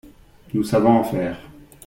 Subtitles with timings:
[0.55, 1.37] Nous savons en faire.